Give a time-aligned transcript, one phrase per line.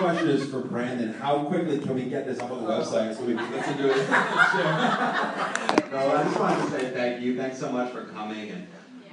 [0.00, 1.12] question is for Brandon.
[1.12, 3.90] How quickly can we get this up on the website so we can listen to
[3.90, 3.96] it?
[5.92, 7.36] no, I just wanted to say thank you.
[7.36, 8.48] Thanks so much for coming.
[8.48, 8.66] And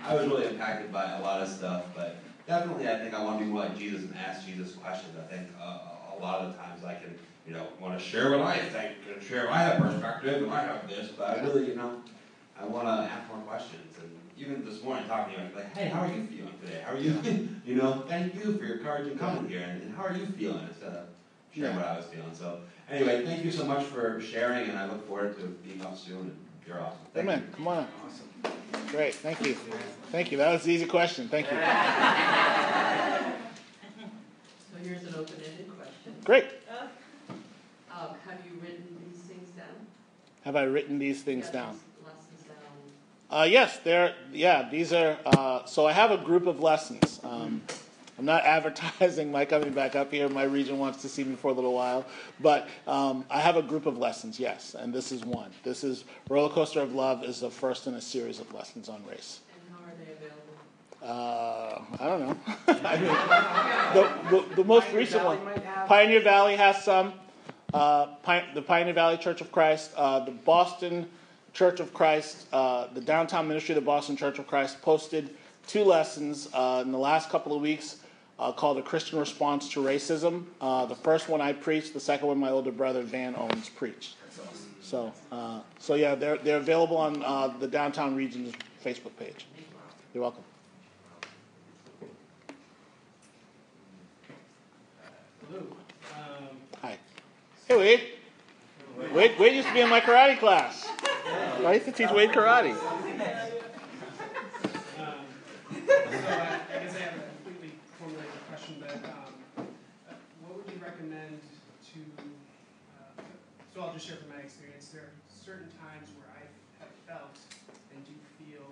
[0.06, 2.16] I was really impacted by a lot of stuff, but
[2.48, 5.14] definitely I think I want to be more like Jesus and ask Jesus questions.
[5.18, 5.80] I think uh,
[6.18, 8.96] a lot of the times I can, you know, want to share what I think
[9.14, 12.02] and share have perspective and I have this, but I really, you know,
[12.58, 13.98] I want to ask more questions.
[14.02, 16.54] And even this morning talking to you, I was like, hey, how are you feeling
[16.64, 16.82] today?
[16.86, 17.50] How are you?
[17.66, 19.62] you know, thank you for your courage in coming here.
[19.62, 20.68] And, and how are you feeling?
[20.68, 21.08] Instead of
[21.54, 22.34] sharing what I was feeling.
[22.34, 25.98] So anyway, thank you so much for sharing, and I look forward to being up
[25.98, 26.18] soon.
[26.18, 26.38] And
[26.68, 27.00] you're awesome.
[27.14, 27.48] Thank Amen.
[27.50, 27.56] You.
[27.56, 27.88] Come on.
[28.06, 28.88] Awesome.
[28.90, 29.16] Great.
[29.16, 29.56] Thank you.
[30.12, 30.38] Thank you.
[30.38, 31.28] That was the easy question.
[31.28, 31.58] Thank you.
[34.78, 36.14] So here's an open-ended question.
[36.24, 36.46] Great.
[36.70, 36.84] Uh,
[37.92, 39.66] um, have you written these things down?
[40.44, 41.80] Have I written these things Yeah, down?
[43.30, 43.40] These Lessons down.
[43.40, 44.70] Uh, yes, they're yeah.
[44.70, 47.20] These are uh, so I have a group of lessons.
[47.24, 47.62] Um,
[48.18, 50.28] I'm not advertising my coming back up here.
[50.30, 52.06] My region wants to see me for a little while,
[52.40, 54.40] but um, I have a group of lessons.
[54.40, 55.52] Yes, and this is one.
[55.64, 59.04] This is roller coaster of love is the first in a series of lessons on
[59.06, 59.42] race.
[59.54, 60.48] And how are they available?
[61.04, 62.38] Uh, I don't know.
[62.68, 62.98] I
[64.32, 65.40] mean, the, the, the most recent one,
[65.88, 67.14] Pioneer Valley has some.
[67.74, 68.08] Uh,
[68.56, 71.08] the Pioneer Valley Church of Christ, uh, the Boston
[71.58, 75.32] Church of Christ, uh, the downtown ministry of the Boston Church of Christ posted
[75.66, 77.96] two lessons uh, in the last couple of weeks
[78.38, 80.44] uh, called A Christian Response to Racism.
[80.62, 84.18] Uh, the first one I preached, the second one my older brother Van Owens preached.
[84.84, 88.54] So, uh, so yeah, they're, they're available on uh, the downtown region's
[88.86, 89.48] Facebook page.
[90.14, 90.44] You're welcome.
[95.50, 95.64] Hello.
[96.16, 97.00] Um, Hi.
[97.68, 98.02] Hey, Wade.
[99.12, 100.88] Wade, Wade used to be in my karate class.
[101.28, 102.72] I used to teach Wade karate.
[102.72, 102.82] um, uh?
[112.98, 113.22] Uh,
[113.74, 114.88] so I'll just share from my experience.
[114.90, 116.44] There are certain times where I
[116.80, 117.36] have felt
[117.92, 118.64] and do feel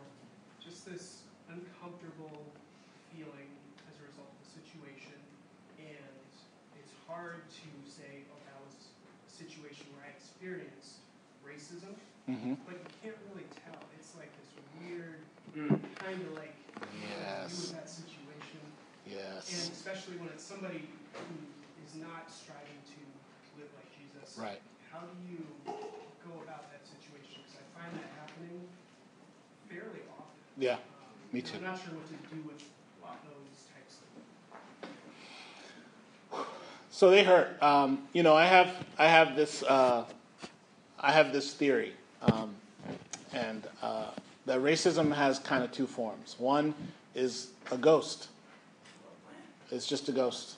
[0.63, 2.39] just this uncomfortable
[3.11, 3.51] feeling
[3.91, 5.19] as a result of the situation,
[5.79, 6.15] and
[6.79, 8.87] it's hard to say, oh, that was
[9.27, 11.03] a situation where I experienced
[11.43, 11.91] racism.
[12.29, 12.53] Mm-hmm.
[12.65, 13.77] But you can't really tell.
[13.97, 14.49] It's like this
[14.81, 15.21] weird
[15.53, 17.71] kind of like what do you do Yes.
[17.71, 18.61] that situation,
[19.07, 21.35] and especially when it's somebody who
[21.85, 22.99] is not striving to
[23.61, 24.37] live like Jesus.
[24.37, 24.59] Right.
[24.91, 25.45] How do you
[26.25, 27.39] go about that situation?
[27.45, 28.67] Because I find that happening
[29.69, 30.41] fairly often.
[30.57, 30.73] Yeah.
[30.73, 30.79] Um,
[31.31, 31.57] Me too.
[31.57, 32.59] I'm not sure what to do with
[33.23, 33.99] those types
[36.31, 36.45] of.
[36.89, 37.61] So they hurt.
[37.61, 40.05] Um, you know, I have I have this uh,
[40.99, 41.93] I have this theory,
[42.25, 42.55] um,
[43.33, 44.07] and uh,
[44.45, 46.35] that racism has kind of two forms.
[46.37, 46.73] One
[47.13, 48.27] is a ghost.
[49.71, 50.55] It's just a ghost,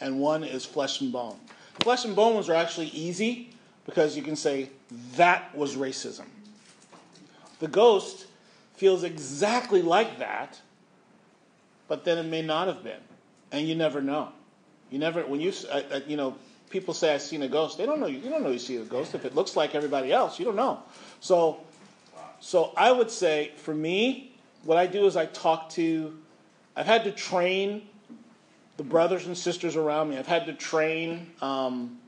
[0.00, 1.36] and one is flesh and bone.
[1.80, 3.50] Flesh and bone ones are actually easy
[3.84, 4.70] because you can say
[5.14, 6.26] that was racism.
[7.60, 8.26] The ghost
[8.74, 10.60] feels exactly like that,
[11.88, 13.00] but then it may not have been,
[13.52, 14.30] and you never know.
[14.90, 16.36] You never when you uh, uh, you know
[16.70, 17.78] people say I've seen a ghost.
[17.78, 18.18] They don't know you.
[18.18, 20.38] You don't know you see a ghost if it looks like everybody else.
[20.38, 20.82] You don't know.
[21.20, 21.60] So
[22.40, 24.32] so I would say for me,
[24.64, 26.16] what I do is I talk to.
[26.74, 27.88] I've had to train
[28.76, 30.18] the brothers and sisters around me.
[30.18, 31.98] I've had to train um,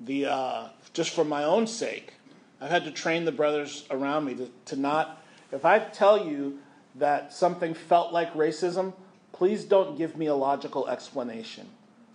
[0.00, 2.14] the uh, just for my own sake.
[2.60, 5.22] I've had to train the brothers around me to, to not.
[5.52, 6.58] If I tell you
[6.96, 8.92] that something felt like racism,
[9.32, 11.68] please don't give me a logical explanation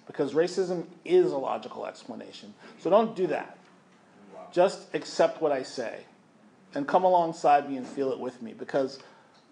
[0.08, 2.54] because racism is a logical explanation.
[2.80, 3.58] So don't do that.
[4.52, 6.02] Just accept what I say
[6.74, 9.00] and come alongside me and feel it with me because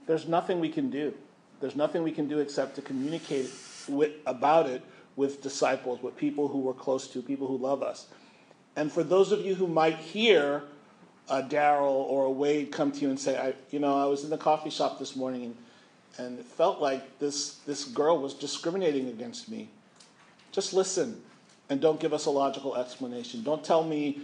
[0.06, 1.14] there's nothing we can do.
[1.60, 3.50] There's nothing we can do except to communicate
[3.88, 4.82] with, about it
[5.16, 8.08] with disciples, with people who we're close to, people who love us.
[8.76, 10.64] And for those of you who might hear
[11.30, 14.24] a Daryl or a Wade come to you and say, I, you know, I was
[14.24, 15.56] in the coffee shop this morning and,
[16.18, 19.70] and it felt like this, this girl was discriminating against me.
[20.54, 21.22] Just listen
[21.70, 23.44] and don't give us a logical explanation.
[23.44, 24.22] Don't tell me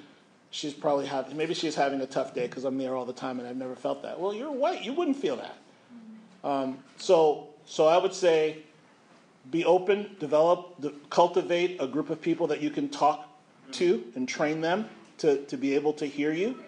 [0.52, 3.40] she's probably having, maybe she's having a tough day because I'm there all the time
[3.40, 4.20] and I've never felt that.
[4.20, 4.84] Well, you're white.
[4.84, 5.58] You wouldn't feel that.
[6.44, 8.60] Um, so, so I would say
[9.52, 13.28] be open, develop, de- cultivate a group of people that you can talk
[13.74, 14.88] to and train them
[15.18, 16.64] to, to be able to hear you.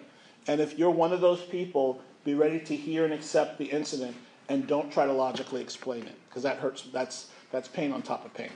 [0.48, 4.16] And if you're one of those people, be ready to hear and accept the incident
[4.48, 6.82] and don't try to logically explain it because that hurts.
[6.92, 8.50] That's, that's pain on top of pain.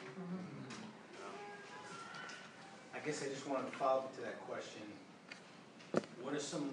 [3.06, 4.82] Guess I just wanted to follow up to that question.
[6.22, 6.70] What are some,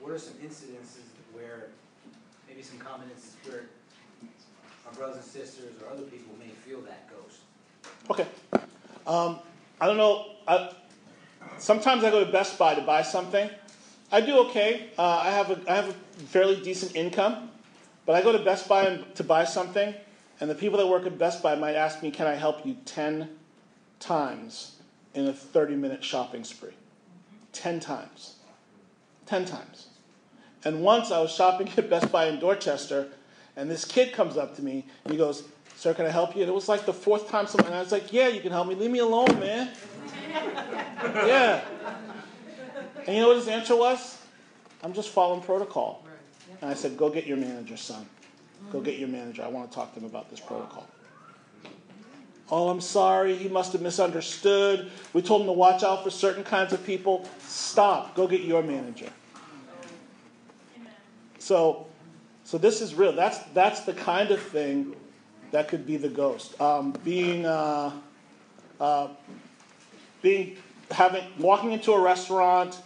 [0.00, 1.68] what are some incidences where,
[2.48, 3.62] maybe some common instances where
[4.86, 7.42] our brothers and sisters or other people may feel that ghost?
[8.10, 8.26] Okay.
[9.06, 9.38] Um,
[9.80, 10.32] I don't know.
[10.48, 10.72] I,
[11.58, 13.48] sometimes I go to Best Buy to buy something.
[14.10, 14.90] I do okay.
[14.98, 15.92] Uh, I have a I have a
[16.26, 17.50] fairly decent income,
[18.04, 19.94] but I go to Best Buy to buy something,
[20.40, 22.76] and the people that work at Best Buy might ask me, "Can I help you?"
[22.84, 23.28] ten
[23.98, 24.76] times
[25.16, 26.74] in a thirty-minute shopping spree.
[27.52, 28.36] Ten times.
[29.24, 29.88] Ten times.
[30.64, 33.08] And once I was shopping at Best Buy in Dorchester,
[33.56, 35.44] and this kid comes up to me and he goes,
[35.76, 36.42] Sir, can I help you?
[36.42, 38.52] And it was like the fourth time someone, and I was like, Yeah, you can
[38.52, 38.74] help me.
[38.74, 39.70] Leave me alone, man.
[41.02, 41.62] yeah.
[43.06, 44.18] And you know what his answer was?
[44.82, 46.04] I'm just following protocol.
[46.60, 48.06] And I said, Go get your manager, son.
[48.72, 49.42] Go get your manager.
[49.42, 50.86] I want to talk to him about this protocol.
[52.50, 53.36] Oh, I'm sorry.
[53.36, 54.90] He must have misunderstood.
[55.12, 57.28] We told him to watch out for certain kinds of people.
[57.40, 58.14] Stop.
[58.14, 59.08] Go get your manager.
[61.38, 61.86] So,
[62.44, 63.12] so this is real.
[63.12, 64.94] That's that's the kind of thing
[65.50, 66.60] that could be the ghost.
[66.60, 67.92] Um, being, uh,
[68.80, 69.08] uh,
[70.22, 70.56] being,
[70.90, 72.80] having, walking into a restaurant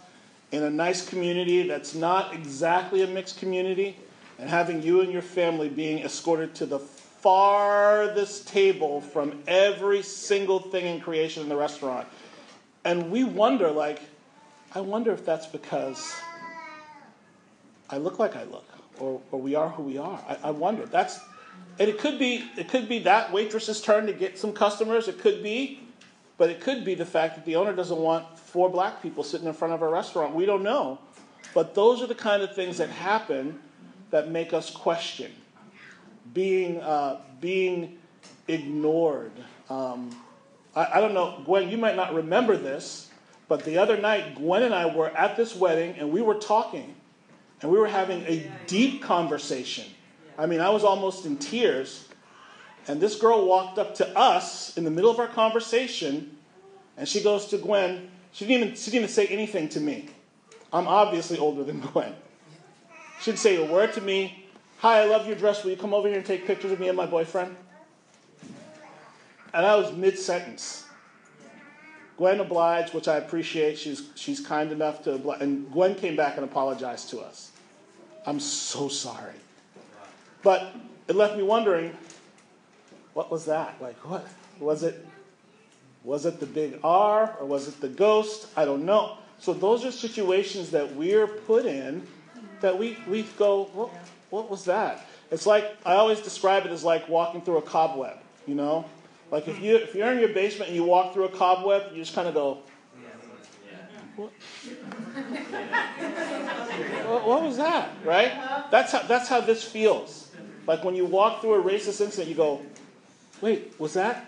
[0.51, 3.97] in a nice community that's not exactly a mixed community,
[4.37, 6.79] and having you and your family being escorted to the
[7.21, 12.07] farthest table from every single thing in creation in the restaurant.
[12.83, 14.01] And we wonder, like,
[14.73, 16.13] I wonder if that's because
[17.89, 18.65] I look like I look,
[18.99, 20.19] or, or we are who we are.
[20.27, 20.85] I, I wonder.
[20.85, 21.19] That's
[21.79, 25.07] and it could be it could be that waitress's turn to get some customers.
[25.07, 25.81] It could be,
[26.37, 29.47] but it could be the fact that the owner doesn't want four black people sitting
[29.47, 30.33] in front of a restaurant.
[30.33, 30.99] We don't know.
[31.53, 33.59] But those are the kind of things that happen
[34.11, 35.31] that make us question.
[36.33, 37.97] Being uh, being
[38.47, 39.31] ignored.
[39.69, 40.15] Um,
[40.75, 41.69] I, I don't know, Gwen.
[41.69, 43.09] You might not remember this,
[43.47, 46.95] but the other night, Gwen and I were at this wedding, and we were talking,
[47.61, 49.85] and we were having a deep conversation
[50.37, 52.07] I mean, I was almost in tears.
[52.87, 56.35] And this girl walked up to us in the middle of our conversation,
[56.97, 58.09] and she goes to Gwen.
[58.31, 60.09] She didn't even, she didn't even say anything to me.
[60.73, 62.15] I'm obviously older than Gwen.
[63.19, 64.40] She didn't say a word to me.
[64.81, 65.63] Hi, I love your dress.
[65.63, 67.55] Will you come over here and take pictures of me and my boyfriend?
[69.53, 70.85] And I was mid sentence.
[72.17, 73.77] Gwen obliged, which I appreciate.
[73.77, 75.39] She's, she's kind enough to oblige.
[75.41, 77.51] And Gwen came back and apologized to us.
[78.25, 79.35] I'm so sorry.
[80.41, 80.73] But
[81.07, 81.95] it left me wondering,
[83.13, 83.79] what was that?
[83.79, 84.27] Like, what
[84.59, 85.05] was it?
[86.03, 88.47] Was it the big R or was it the ghost?
[88.57, 89.19] I don't know.
[89.37, 92.07] So those are situations that we're put in
[92.61, 93.91] that we, we go, what,
[94.31, 95.05] what was that?
[95.29, 98.17] It's like I always describe it as like walking through a cobweb,
[98.47, 98.85] you know?
[99.29, 102.01] Like if you if you're in your basement and you walk through a cobweb, you
[102.01, 102.57] just kind of go,
[104.15, 104.31] what?
[107.25, 107.89] what was that?
[108.03, 108.31] Right?
[108.71, 110.31] That's how that's how this feels.
[110.67, 112.61] Like when you walk through a racist incident, you go,
[113.41, 114.25] wait, was that,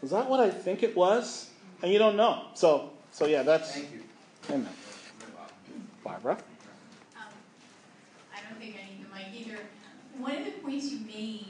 [0.00, 1.50] was that what I think it was?
[1.82, 2.44] And you don't know.
[2.54, 3.72] So, so yeah, that's.
[3.72, 4.02] Thank you.
[4.50, 4.68] Amen.
[6.04, 6.34] Barbara?
[7.16, 7.22] Um,
[8.34, 9.58] I don't think I need the mic either.
[10.22, 11.46] One of the points you made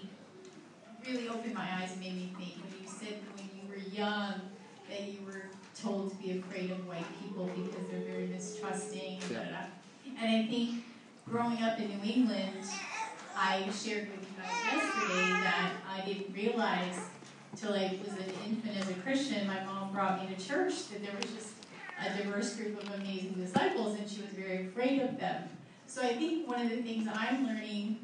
[1.06, 4.40] really opened my eyes and made me think when you said when you were young
[4.88, 9.20] that you were told to be afraid of white people because they're very mistrusting.
[9.30, 9.66] Yeah.
[10.18, 10.84] And I think
[11.28, 12.64] growing up in New England,
[13.36, 16.98] I shared with you guys yesterday that I didn't realize
[17.54, 21.02] till I was an infant as a Christian, my mom brought me to church, that
[21.02, 21.52] there was just
[22.00, 25.42] a diverse group of amazing disciples and she was very afraid of them.
[25.86, 27.98] So I think one of the things I'm learning,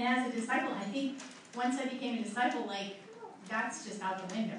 [0.00, 1.18] and as a disciple, I think
[1.54, 2.96] once I became a disciple, like,
[3.48, 4.58] that's just out the window.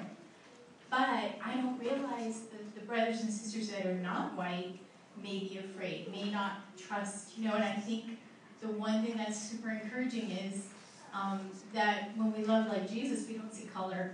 [0.88, 1.08] But
[1.44, 4.78] I don't realize that the brothers and sisters that are not white
[5.20, 8.18] may be afraid, may not trust, you know, and I think
[8.60, 10.68] the one thing that's super encouraging is
[11.12, 11.40] um,
[11.74, 14.12] that when we love like Jesus, we don't see color.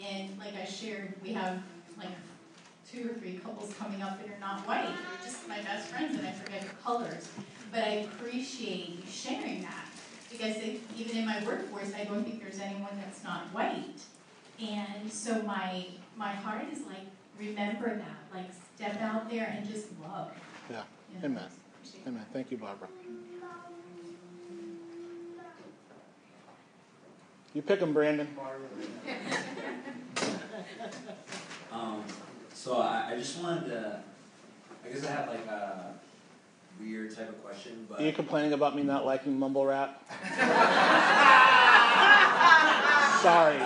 [0.00, 1.60] And like I shared, we have
[1.96, 2.08] like
[2.90, 4.84] two or three couples coming up that are not white.
[4.84, 7.28] They're just my best friends, and I forget the colors.
[7.72, 9.87] But I appreciate you sharing that
[10.30, 14.00] because it, even in my workforce, I don't think there's anyone that's not white.
[14.60, 17.06] And so my my heart is like
[17.38, 20.32] remember that, like step out there and just love.
[20.70, 20.82] Yeah.
[21.14, 21.48] You know, Amen.
[22.06, 22.26] Amen.
[22.32, 22.88] Thank you, Barbara.
[27.54, 28.28] You pick them, Brandon.
[31.70, 32.02] Um,
[32.54, 34.00] so I, I just wanted to,
[34.84, 35.94] I guess I have like a
[36.80, 40.02] weird type of question, but Are you complaining about me not liking mumble rap?
[43.22, 43.56] Sorry.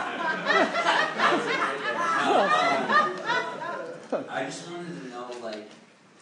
[4.12, 5.68] Um, I just wanted to know, like,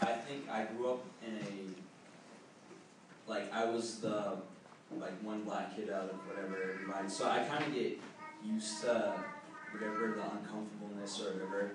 [0.01, 4.37] I think I grew up in a, like, I was the,
[4.99, 7.99] like, one black kid out of whatever everybody, so I kind of get
[8.45, 9.15] used to
[9.73, 11.73] whatever the uncomfortableness or whatever.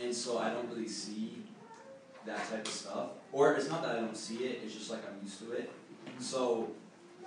[0.00, 1.43] And so I don't really see
[2.26, 3.08] that type of stuff.
[3.32, 5.70] Or it's not that I don't see it, it's just like I'm used to it.
[6.18, 6.70] So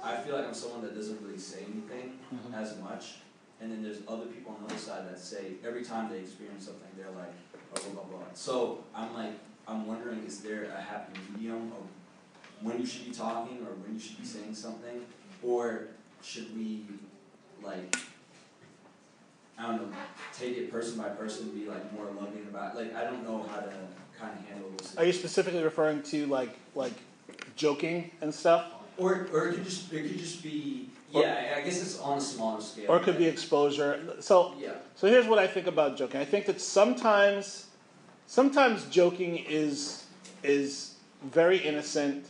[0.04, 2.54] I feel like I'm someone that doesn't really say anything Mhm.
[2.54, 3.16] as much.
[3.60, 6.66] And then there's other people on the other side that say every time they experience
[6.66, 7.34] something, they're like,
[7.74, 8.28] blah, blah, blah, blah.
[8.34, 9.34] So I'm like,
[9.68, 11.88] I'm wondering, is there a happy medium of
[12.62, 15.06] when you should be talking or when you should be saying something?
[15.44, 15.88] Or
[16.22, 16.86] should we,
[17.64, 17.96] like,
[19.60, 19.88] I don't know,
[20.38, 23.60] take it person by person, be like more loving about, like, I don't know how
[23.62, 23.70] to
[24.20, 26.94] kind of handle those Are you specifically referring to like like
[27.56, 28.66] joking and stuff,
[28.98, 32.18] Or, or it could just, it could just be, Or- yeah, I guess it's on
[32.18, 32.86] a smaller scale.
[32.88, 34.16] or it could be exposure?
[34.20, 34.74] So Yeah.
[34.96, 36.20] So here's what I think about joking.
[36.22, 37.68] I think that sometimes,
[38.28, 40.06] sometimes joking is
[40.44, 42.26] is very innocent,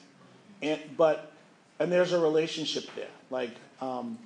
[0.61, 1.31] and but
[1.79, 3.09] and there's a relationship there.
[3.29, 4.17] Like um,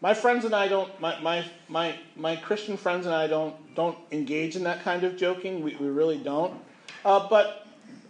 [0.00, 3.98] my friends and I don't, my, my my my Christian friends and I don't don't
[4.10, 5.62] engage in that kind of joking.
[5.62, 6.54] We we really don't.
[7.04, 7.66] Uh, but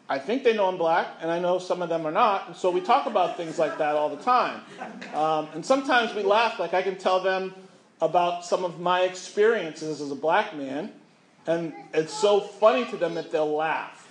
[0.09, 2.49] I think they know I'm black, and I know some of them are not.
[2.49, 4.61] And so we talk about things like that all the time.
[5.15, 6.59] Um, and sometimes we laugh.
[6.59, 7.55] Like I can tell them
[8.01, 10.93] about some of my experiences as a black man,
[11.47, 14.09] and it's so funny to them that they'll laugh.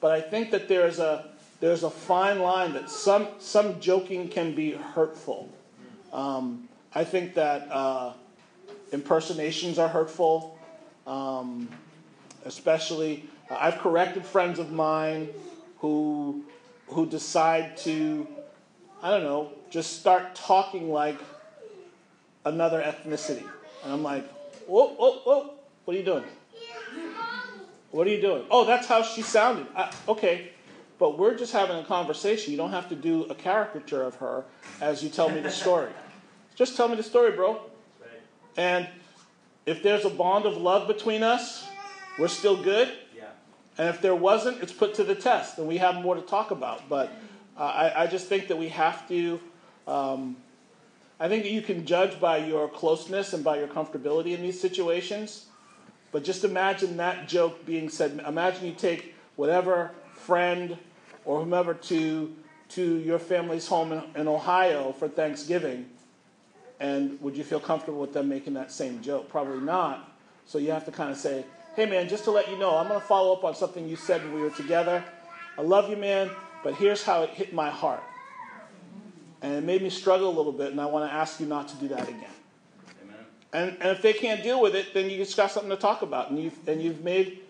[0.00, 4.54] But I think that there's a there's a fine line that some some joking can
[4.54, 5.48] be hurtful.
[6.12, 8.12] Um, I think that uh,
[8.92, 10.58] impersonations are hurtful,
[11.06, 11.68] um,
[12.44, 13.28] especially.
[13.50, 15.28] I've corrected friends of mine
[15.78, 16.44] who
[16.88, 18.26] who decide to
[19.02, 21.18] I don't know just start talking like
[22.44, 23.44] another ethnicity.
[23.84, 24.28] And I'm like,
[24.66, 26.24] whoa, whoa, whoa, what are you doing?
[27.90, 28.44] What are you doing?
[28.50, 29.66] Oh, that's how she sounded.
[29.74, 30.50] I, okay,
[30.98, 32.52] but we're just having a conversation.
[32.52, 34.44] You don't have to do a caricature of her
[34.80, 35.90] as you tell me the story.
[36.54, 37.60] Just tell me the story, bro.
[38.56, 38.88] And
[39.64, 41.66] if there's a bond of love between us,
[42.18, 42.92] we're still good.
[43.16, 43.24] Yeah.
[43.78, 46.50] And if there wasn't, it's put to the test, and we have more to talk
[46.50, 46.88] about.
[46.88, 47.10] But
[47.56, 49.40] uh, I, I just think that we have to.
[49.86, 50.36] Um,
[51.18, 54.60] I think that you can judge by your closeness and by your comfortability in these
[54.60, 55.46] situations.
[56.10, 58.20] But just imagine that joke being said.
[58.26, 60.76] Imagine you take whatever friend
[61.24, 62.34] or whomever to
[62.70, 65.90] to your family's home in, in Ohio for Thanksgiving,
[66.82, 69.30] and would you feel comfortable with them making that same joke?
[69.30, 70.10] Probably not.
[70.44, 71.46] So you have to kind of say,
[71.76, 73.96] "Hey, man, just to let you know, I'm going to follow up on something you
[73.96, 75.02] said when we were together.
[75.56, 76.30] I love you, man,
[76.62, 78.02] but here's how it hit my heart."
[79.42, 81.68] and it made me struggle a little bit, and I want to ask you not
[81.68, 82.24] to do that again.
[83.02, 83.16] Amen.
[83.52, 86.02] And, and if they can't deal with it, then you just got something to talk
[86.02, 87.40] about, and you've and you've made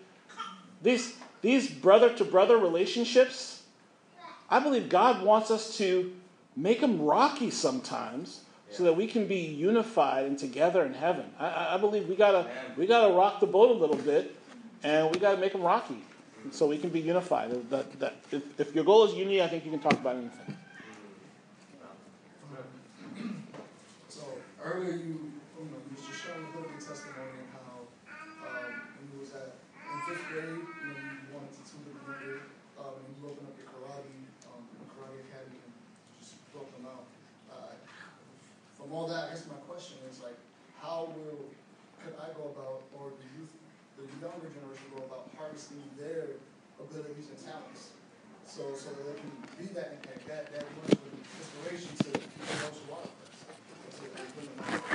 [0.81, 3.63] these these brother to brother relationships.
[4.49, 6.11] I believe God wants us to
[6.55, 8.41] make them rocky sometimes,
[8.73, 11.25] so that we can be unified and together in heaven.
[11.39, 14.35] I- I, believe we gotta we gotta rock the boat a little bit,
[14.83, 16.01] and we gotta make them rocky,
[16.51, 17.51] so we can be unified.
[17.69, 20.57] That, that, if, if your goal is unity, I think you can talk about anything.
[24.09, 24.21] So
[24.63, 27.69] earlier you, you know, you was just sharing a little bit of testimony of how,
[28.43, 32.03] um, when you was at, in fifth grade, you know, you wanted to tutor the
[32.09, 32.35] younger,
[32.81, 34.17] um, and you opened up your karate,
[34.49, 34.61] um,
[34.91, 35.73] karate academy and
[36.19, 37.05] just broke them out.
[37.51, 37.73] Uh,
[38.75, 40.35] from all that, I guess my question is like,
[40.83, 41.47] how will,
[42.03, 43.53] could I go about, or the youth,
[43.95, 45.03] the younger generation go
[45.97, 46.27] their
[46.79, 47.89] abilities and talents?
[48.45, 50.99] So, so that they can be that impact, that, that much of
[51.39, 52.09] inspiration to
[52.65, 53.07] else who are.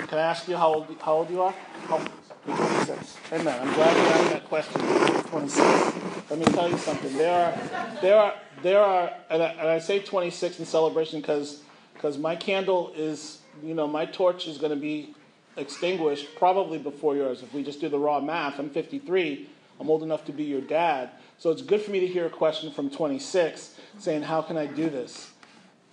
[0.07, 1.55] Can I ask you how old, how old you are?
[1.87, 1.99] How,
[2.47, 3.17] you're 26.
[3.33, 3.61] Amen.
[3.61, 4.81] I'm glad you asked that question.
[5.31, 5.61] 26.
[6.31, 7.17] Let me tell you something.
[7.17, 7.53] There are,
[8.01, 11.63] there are, there are, and I, and I say 26 in celebration because
[11.99, 15.17] because my candle is, you know, my torch is going to be
[15.57, 17.43] extinguished probably before yours.
[17.43, 19.51] If we just do the raw math, I'm 53.
[19.81, 21.11] I'm old enough to be your dad.
[21.39, 24.67] So it's good for me to hear a question from 26 saying, How can I
[24.67, 25.31] do this?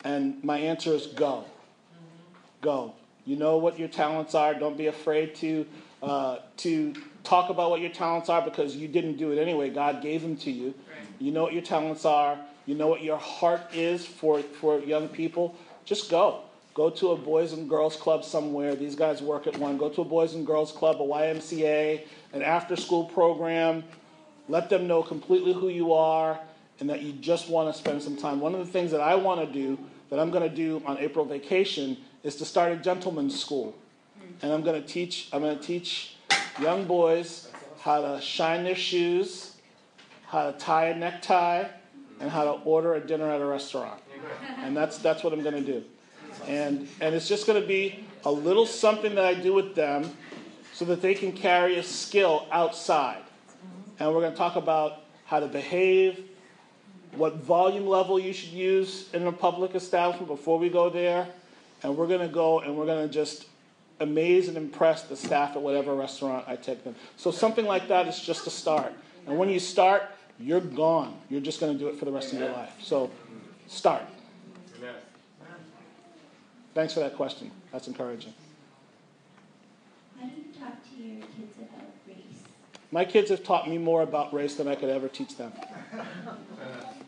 [0.03, 1.45] And my answer is go.
[2.61, 2.93] Go.
[3.25, 4.53] You know what your talents are.
[4.53, 5.65] Don't be afraid to
[6.03, 9.69] uh, to talk about what your talents are because you didn't do it anyway.
[9.69, 10.75] God gave them to you.
[11.19, 12.37] You know what your talents are.
[12.67, 15.55] You know what your heart is for for young people.
[15.85, 16.44] Just go.
[16.75, 18.75] Go to a boys and girls club somewhere.
[18.75, 19.77] These guys work at one.
[19.77, 22.01] Go to a boys and girls club, a YMCA,
[22.33, 23.85] an after school program.
[24.49, 26.37] Let them know completely who you are
[26.81, 28.41] and that you just want to spend some time.
[28.41, 29.79] One of the things that I want to do,
[30.09, 33.73] that I'm going to do on April vacation, is to start a gentleman's school.
[34.41, 36.17] And I'm going to teach, I'm going to teach
[36.59, 39.55] young boys how to shine their shoes,
[40.27, 41.63] how to tie a necktie,
[42.19, 44.01] and how to order a dinner at a restaurant.
[44.57, 45.85] And that's, that's what I'm going to do.
[46.47, 50.09] And, and it's just going to be a little something that I do with them
[50.73, 53.21] so that they can carry a skill outside.
[53.99, 56.29] And we're going to talk about how to behave,
[57.13, 61.27] what volume level you should use in a public establishment before we go there.
[61.83, 63.45] And we're going to go and we're going to just
[63.99, 66.95] amaze and impress the staff at whatever restaurant I take them.
[67.15, 68.93] So something like that is just a start.
[69.27, 70.03] And when you start,
[70.39, 71.17] you're gone.
[71.29, 72.73] You're just going to do it for the rest of your life.
[72.81, 73.09] So
[73.67, 74.03] start.
[76.75, 77.51] Thanks for that question.
[77.71, 78.33] That's encouraging.
[80.19, 82.43] How do you talk to your kids about race?
[82.91, 85.53] My kids have taught me more about race than I could ever teach them.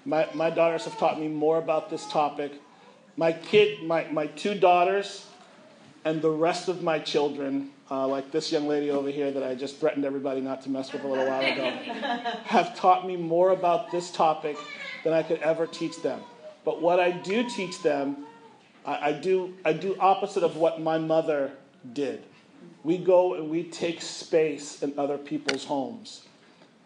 [0.05, 2.53] My, my daughters have taught me more about this topic.
[3.17, 5.25] My kid, my, my two daughters,
[6.05, 9.53] and the rest of my children, uh, like this young lady over here that I
[9.53, 11.65] just threatened everybody not to mess with a little while ago,
[12.45, 14.55] have taught me more about this topic
[15.03, 16.21] than I could ever teach them.
[16.63, 18.25] But what I do teach them,
[18.88, 21.51] I, I do, I do opposite of what my mother
[21.94, 22.24] did.
[22.84, 26.25] We go and we take space in other people's homes.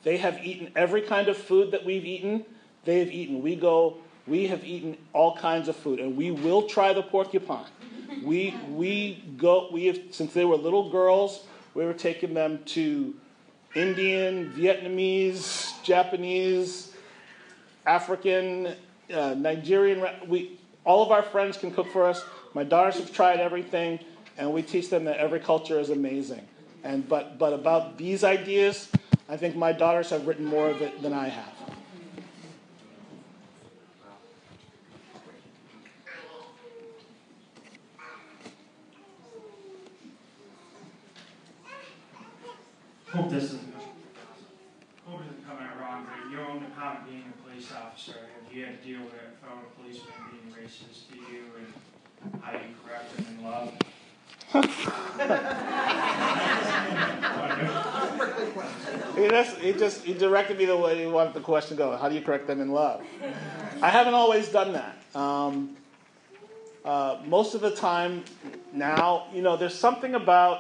[0.04, 2.44] They have eaten every kind of food that we've eaten.
[2.86, 3.44] They have eaten.
[3.44, 7.68] We go, we have eaten all kinds of food, and we will try the porcupine.
[8.24, 13.14] We, we go, we have, since they were little girls, we were taking them to
[13.76, 16.94] Indian, Vietnamese, Japanese,
[17.86, 18.76] African,
[19.14, 20.06] uh, Nigerian.
[20.28, 22.24] We, all of our friends can cook for us.
[22.54, 24.00] My daughters have tried everything,
[24.38, 26.48] and we teach them that every culture is amazing.
[26.84, 28.90] And but but about these ideas,
[29.30, 31.54] I think my daughters have written more of it than I have.
[43.14, 43.74] Hope this isn't,
[45.06, 48.64] hope isn't coming out wrong, but your own account being a police officer, have you
[48.64, 50.41] had to deal with a fellow policeman being
[50.72, 51.44] racist to you
[52.24, 53.72] and how you correct them in love?
[59.16, 61.98] He just, he just he directed me the way he wanted the question to go.
[61.98, 63.04] How do you correct them in love?
[63.82, 64.98] I haven't always done that.
[65.14, 65.76] Um,
[66.84, 68.24] uh, most of the time
[68.74, 70.60] now, you know, there's something about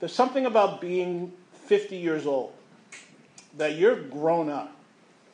[0.00, 1.32] there's something about being
[1.66, 2.52] 50 years old
[3.56, 4.76] that you're grown up.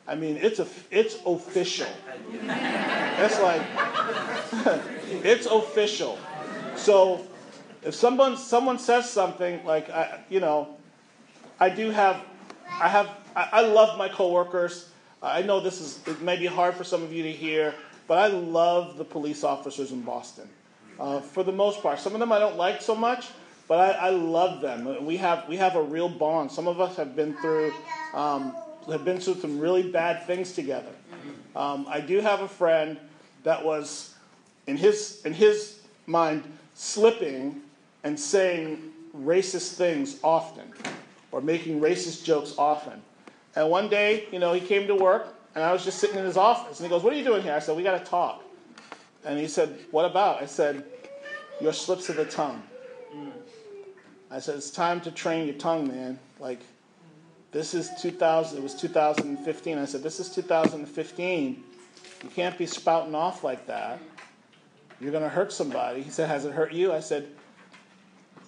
[0.09, 1.87] I mean, it's a it's official.
[2.41, 3.61] It's like
[5.23, 6.17] it's official.
[6.75, 7.27] So
[7.83, 10.77] if someone someone says something like I, you know,
[11.59, 12.23] I do have
[12.81, 14.89] I have I, I love my coworkers.
[15.21, 17.75] I know this is it may be hard for some of you to hear,
[18.07, 20.49] but I love the police officers in Boston.
[20.99, 23.27] Uh, for the most part, some of them I don't like so much,
[23.67, 25.05] but I, I love them.
[25.05, 26.51] We have we have a real bond.
[26.51, 27.73] Some of us have been through
[28.15, 28.55] um,
[28.91, 30.91] have been through some really bad things together.
[31.55, 32.97] Um, I do have a friend
[33.43, 34.15] that was
[34.67, 36.43] in his in his mind
[36.75, 37.61] slipping
[38.03, 40.71] and saying racist things often
[41.31, 43.01] or making racist jokes often.
[43.55, 46.25] And one day, you know, he came to work and I was just sitting in
[46.25, 47.53] his office and he goes, What are you doing here?
[47.53, 48.43] I said, We got to talk.
[49.25, 50.41] And he said, What about?
[50.41, 50.85] I said,
[51.59, 52.61] Your slips of the tongue.
[54.31, 56.19] I said, It's time to train your tongue, man.
[56.39, 56.59] Like,
[57.51, 59.77] this is 2000, it was 2015.
[59.77, 61.63] I said, This is 2015.
[62.23, 63.99] You can't be spouting off like that.
[64.99, 66.01] You're going to hurt somebody.
[66.01, 66.93] He said, Has it hurt you?
[66.93, 67.27] I said,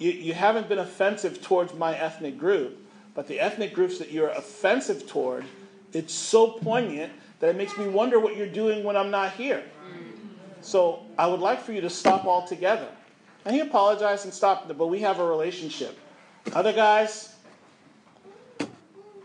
[0.01, 2.77] you, you haven't been offensive towards my ethnic group,
[3.13, 5.45] but the ethnic groups that you're offensive toward,
[5.93, 9.63] it's so poignant that it makes me wonder what you're doing when I'm not here.
[10.61, 12.87] So I would like for you to stop altogether.
[13.45, 15.97] And he apologized and stopped, but we have a relationship.
[16.53, 17.30] Other guys,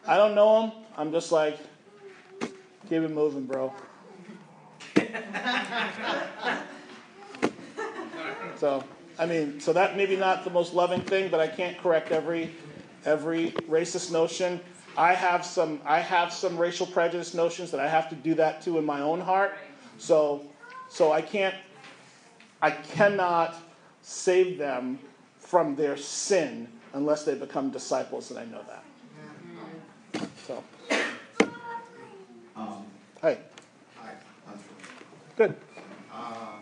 [0.07, 0.73] I don't know them.
[0.97, 1.59] I'm just like,
[2.41, 3.73] keep it moving, bro.
[8.57, 8.85] so,
[9.19, 12.53] I mean, so that maybe not the most loving thing, but I can't correct every
[13.05, 14.61] every racist notion.
[14.97, 18.63] I have some I have some racial prejudice notions that I have to do that
[18.63, 19.55] to in my own heart.
[19.99, 20.43] So,
[20.89, 21.55] so I can't
[22.63, 23.57] I cannot
[24.03, 24.99] save them
[25.39, 28.86] from their sin unless they become disciples, and I know that.
[30.47, 30.63] So,
[32.57, 32.87] Um,
[33.21, 33.39] hey,
[33.97, 35.55] hi, it good.
[36.13, 36.17] Uh,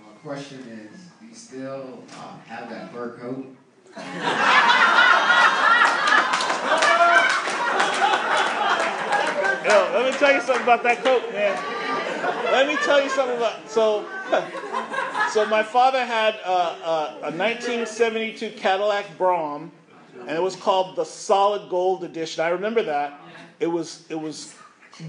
[0.04, 3.56] my question is, do you still uh, have that fur coat?
[9.64, 11.56] Yo, let me tell you something about that coat, man.
[12.52, 14.04] Let me tell you something about so.
[15.32, 19.72] So my father had a, a, a 1972 Cadillac Brougham,
[20.20, 22.44] and it was called the Solid Gold Edition.
[22.44, 23.20] I remember that.
[23.60, 24.54] It was it was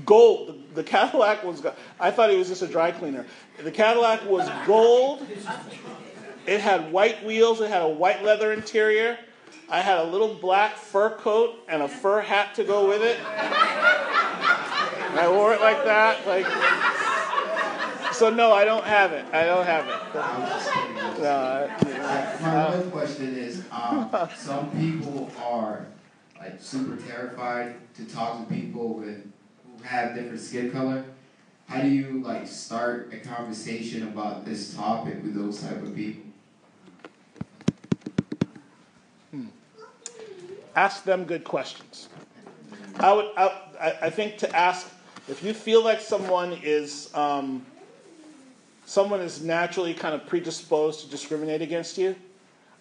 [0.05, 0.47] gold.
[0.47, 1.65] The, the Cadillac was.
[1.99, 3.25] I thought it was just a dry cleaner.
[3.61, 5.25] The Cadillac was gold.
[6.45, 7.61] It had white wheels.
[7.61, 9.17] It had a white leather interior.
[9.69, 13.17] I had a little black fur coat and a fur hat to go with it.
[13.17, 16.45] And I wore it like that, like.
[18.15, 19.25] So no, I don't have it.
[19.33, 19.93] I don't have it.
[20.15, 20.97] I was just kidding.
[20.97, 22.49] I was No, I- kidding.
[22.49, 25.87] My other question is, um, some people are
[26.39, 29.27] like super terrified to talk to people with
[29.65, 31.03] who have different skin color.
[31.67, 36.21] How do you like start a conversation about this topic with those type of people?
[40.77, 42.07] ask them good questions.
[42.99, 44.87] I would, I, I- I think to ask
[45.27, 47.65] if you feel like someone is, um,
[48.85, 52.15] someone is naturally kind of predisposed to discriminate against you.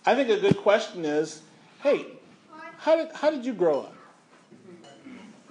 [0.06, 1.42] I think a good question is,
[1.82, 2.06] hey,
[2.78, 3.94] how did how did you grow up?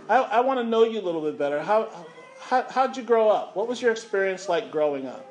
[0.10, 1.62] I, I want to know you a little bit better.
[1.62, 1.89] How,
[2.39, 3.56] how how'd you grow up?
[3.56, 5.26] What was your experience like growing up?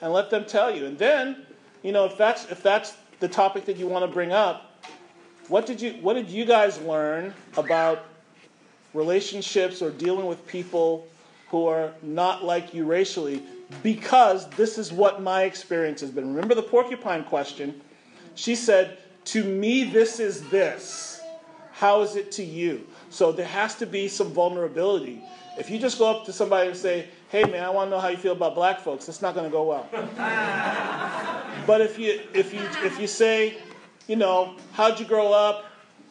[0.00, 0.86] And let them tell you.
[0.86, 1.46] And then,
[1.82, 4.82] you know, if that's if that's the topic that you want to bring up,
[5.48, 8.06] what did you What did you guys learn about
[8.94, 11.06] relationships or dealing with people
[11.52, 13.42] who are not like you racially?
[13.82, 16.34] Because this is what my experience has been.
[16.34, 17.80] Remember the porcupine question?
[18.34, 21.20] She said, "To me, this is this.
[21.72, 25.22] How is it to you?" So there has to be some vulnerability.
[25.58, 28.00] If you just go up to somebody and say, "Hey, man, I want to know
[28.00, 29.86] how you feel about black folks," it's not going to go well.
[31.66, 33.58] But if you if you if you say,
[34.08, 35.66] you know, how'd you grow up?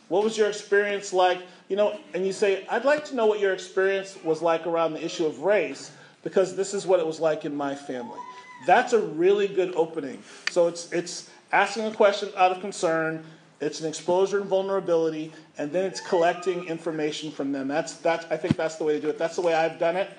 [0.08, 1.39] What was your experience like?
[1.71, 4.91] You know, and you say, I'd like to know what your experience was like around
[4.91, 5.89] the issue of race
[6.21, 8.19] because this is what it was like in my family.
[8.67, 10.21] That's a really good opening.
[10.49, 13.23] So it's it's asking a question out of concern,
[13.62, 17.69] it's an exposure and vulnerability, and then it's collecting information from them.
[17.69, 19.17] That's that's I think that's the way to do it.
[19.17, 20.10] That's the way I've done it,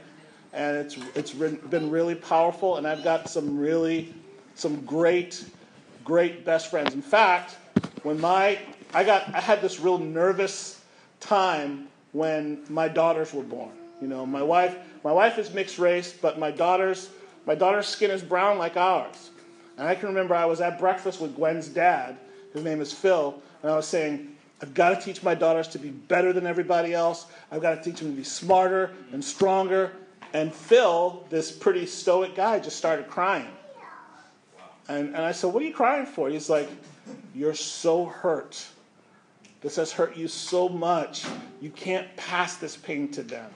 [0.54, 2.78] and it's it's been really powerful.
[2.78, 4.14] And I've got some really
[4.54, 5.44] some great
[6.02, 6.94] great best friends.
[6.94, 7.58] In fact,
[8.04, 8.58] when my
[8.94, 10.78] I got I had this real nervous
[11.22, 13.72] time when my daughters were born.
[14.00, 17.08] You know, my wife my wife is mixed race, but my daughters
[17.46, 19.30] my daughter's skin is brown like ours.
[19.78, 22.18] And I can remember I was at breakfast with Gwen's dad,
[22.52, 25.78] his name is Phil, and I was saying, I've got to teach my daughters to
[25.78, 27.26] be better than everybody else.
[27.50, 29.92] I've got to teach them to be smarter and stronger.
[30.32, 33.48] And Phil, this pretty stoic guy, just started crying.
[34.88, 36.28] And, and I said, What are you crying for?
[36.28, 36.70] He's like,
[37.34, 38.64] You're so hurt.
[39.62, 41.24] This has hurt you so much.
[41.60, 43.50] You can't pass this pain to them.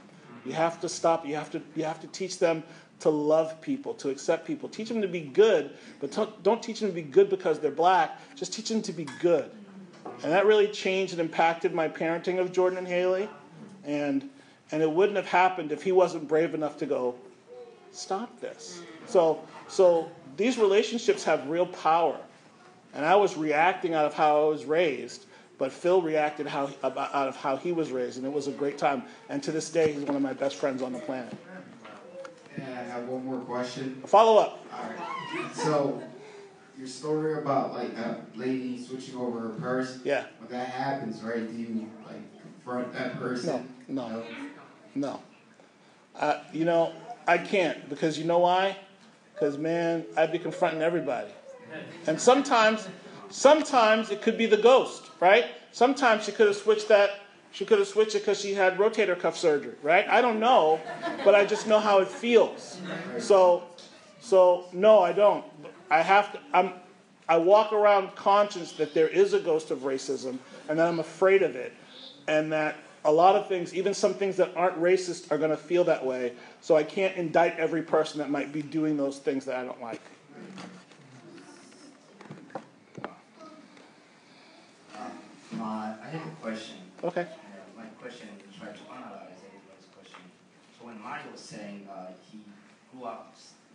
[0.45, 1.27] You have to stop.
[1.27, 2.62] You have to, you have to teach them
[3.01, 4.69] to love people, to accept people.
[4.69, 8.19] Teach them to be good, but don't- teach them to be good because they're black.
[8.37, 9.51] Just teach them to be good.
[10.23, 13.29] And that really changed and impacted my parenting of Jordan and Haley.
[13.85, 14.31] And,
[14.73, 17.16] and it wouldn't have happened if he wasn't brave enough to go,
[17.92, 18.81] stop this.
[19.07, 22.16] So, so these relationships have real power.
[22.95, 25.26] And I was reacting out of how I was raised,
[25.59, 28.19] but Phil reacted how, about, out of how he was raised.
[28.19, 29.05] And it was a great time.
[29.29, 31.35] And to this day, he's one of my best friends on the planet.
[32.57, 34.03] And I have one more question.
[34.07, 34.64] Follow up.
[34.73, 35.55] Alright.
[35.55, 36.03] So,
[36.79, 39.99] your story about like a lady switching over her purse.
[40.05, 40.27] Yeah.
[40.40, 41.47] When that happens, right?
[41.47, 43.69] Do you like confront that person?
[43.88, 44.25] No, no,
[44.95, 45.21] no.
[46.14, 46.92] Uh, you know,
[47.27, 48.77] I can't because you know why?
[49.35, 51.31] Because man, I'd be confronting everybody,
[52.07, 52.88] and sometimes,
[53.31, 55.47] sometimes it could be the ghost, right?
[55.73, 57.21] Sometimes she could have switched that.
[57.53, 60.07] She could have switched it because she had rotator cuff surgery, right?
[60.09, 60.81] I don't know,
[61.25, 62.81] but I just know how it feels.
[63.19, 63.65] So,
[64.21, 65.45] so no, I don't.
[65.91, 66.41] I have to.
[66.53, 66.73] I'm.
[67.29, 71.43] I walk around conscious that there is a ghost of racism, and that I'm afraid
[71.43, 71.73] of it,
[72.29, 75.57] and that a lot of things, even some things that aren't racist, are going to
[75.57, 76.33] feel that way.
[76.61, 79.81] So I can't indict every person that might be doing those things that I don't
[79.81, 80.03] like.
[85.59, 86.77] My, I have a question.
[87.03, 87.23] Okay.
[87.23, 87.27] Uh,
[87.77, 90.21] my question is try to analyze everybody's question.
[90.79, 92.40] So when Mario was saying uh, he
[92.92, 93.35] grew up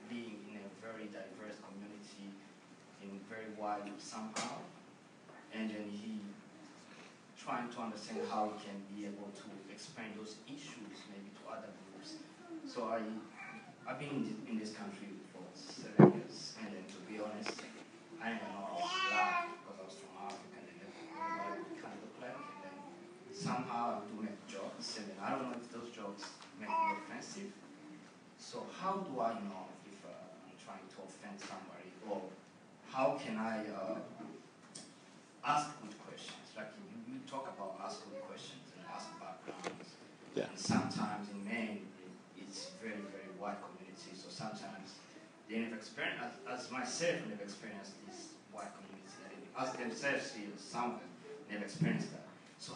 [0.09, 2.29] being in a very diverse community,
[3.01, 4.61] in very wide somehow,
[5.53, 6.21] and then he
[7.41, 11.73] trying to understand how he can be able to explain those issues maybe to other
[11.89, 12.21] groups.
[12.69, 13.01] So I,
[13.89, 17.57] I've been in this, in this country for seven years, and then to be honest,
[18.21, 21.97] I didn't know I was black because I was from Africa, and then everybody kind
[21.97, 22.77] of black, and then
[23.41, 26.29] somehow I do make jokes, and then I don't know if those jokes
[26.61, 27.49] make me offensive.
[28.37, 30.13] So how do I know if uh,
[30.45, 32.21] I'm trying to offend somebody, or
[32.93, 33.97] how can I uh,
[35.41, 36.45] ask good questions?
[36.55, 39.89] Like you, you talk about ask good questions and ask backgrounds.
[40.37, 40.45] Yeah.
[40.53, 41.89] And sometimes in Maine,
[42.37, 45.01] it's very, very white community, so sometimes
[45.49, 48.89] they never experience, as, as myself, never experienced this white community.
[49.57, 51.09] Ask themselves somewhere,
[51.51, 52.00] never experienced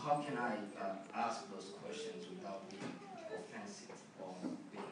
[0.06, 2.84] how can I uh, ask those questions without being
[3.28, 3.88] offensive
[4.22, 4.36] or
[4.72, 4.84] being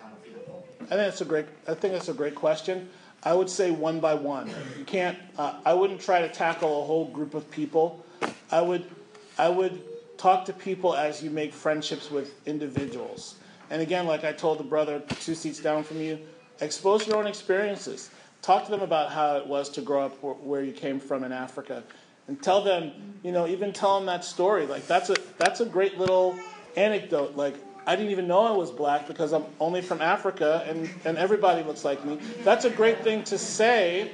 [0.00, 0.82] kind of inappropriate?
[0.82, 1.46] I think that's a great.
[1.68, 2.88] I think that's a great question.
[3.22, 4.50] I would say one by one.
[4.78, 5.18] You can't.
[5.36, 8.04] Uh, I wouldn't try to tackle a whole group of people.
[8.50, 8.90] I would.
[9.36, 9.82] I would
[10.16, 13.34] talk to people as you make friendships with individuals.
[13.68, 16.18] And again, like I told the brother two seats down from you,
[16.60, 18.10] expose your own experiences.
[18.40, 21.32] Talk to them about how it was to grow up where you came from in
[21.32, 21.82] Africa,
[22.28, 24.66] and tell them, you know, even tell them that story.
[24.66, 26.38] Like that's a that's a great little
[26.76, 27.36] anecdote.
[27.36, 27.54] Like
[27.86, 31.62] I didn't even know I was black because I'm only from Africa and, and everybody
[31.62, 32.18] looks like me.
[32.42, 34.10] That's a great thing to say,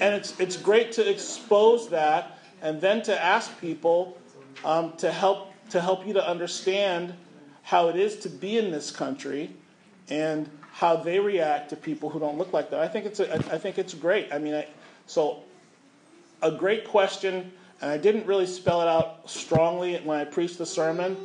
[0.00, 4.18] and it's it's great to expose that and then to ask people
[4.64, 7.14] um, to help to help you to understand
[7.62, 9.54] how it is to be in this country
[10.08, 12.80] and how they react to people who don't look like that.
[12.80, 14.32] I think it's a, I think it's great.
[14.32, 14.66] I mean, I,
[15.06, 15.44] so
[16.42, 20.66] a great question, and I didn't really spell it out strongly when I preached the
[20.66, 21.16] sermon,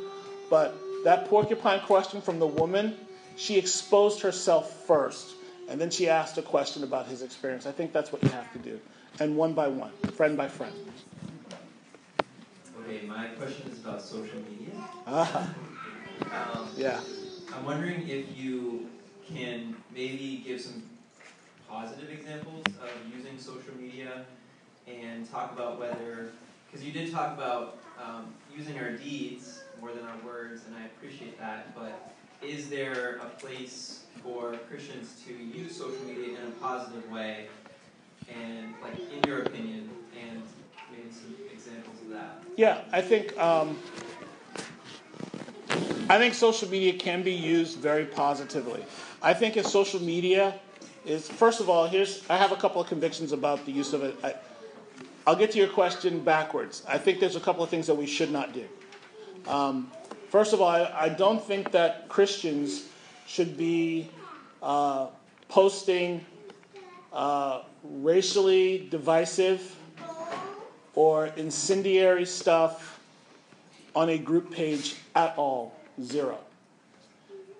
[0.50, 0.74] but
[1.04, 2.96] that porcupine question from the woman,
[3.36, 5.34] she exposed herself first,
[5.68, 7.66] and then she asked a question about his experience.
[7.66, 8.80] I think that's what you have to do,
[9.20, 10.74] and one by one, friend by friend.
[12.80, 14.74] Okay, my question is about social media.
[15.06, 15.54] Ah.
[16.32, 17.00] Um, yeah.
[17.54, 18.88] I'm wondering if you
[19.28, 20.82] can maybe give some
[21.68, 24.24] positive examples of using social media
[24.86, 26.30] and talk about whether,
[26.66, 30.86] because you did talk about um, using our deeds more than our words, and I
[30.86, 36.50] appreciate that, but is there a place for Christians to use social media in a
[36.60, 37.46] positive way,
[38.32, 40.42] and, like, in your opinion, and
[40.90, 42.42] maybe some examples of that?
[42.56, 43.78] Yeah, I think um,
[46.08, 48.84] I think social media can be used very positively.
[49.22, 50.54] I think if social media
[51.04, 54.02] is first of all, here's I have a couple of convictions about the use of
[54.02, 54.16] it.
[54.22, 54.34] I,
[55.26, 56.84] I'll get to your question backwards.
[56.86, 58.64] I think there's a couple of things that we should not do.
[59.48, 59.90] Um,
[60.28, 62.84] first of all, I, I, don't think that Christians
[63.26, 64.08] should be
[64.62, 65.08] uh,
[65.48, 66.24] posting
[67.12, 69.74] uh, racially divisive
[70.94, 73.00] or incendiary stuff
[73.96, 75.74] on a group page at all.
[76.02, 76.38] Zero.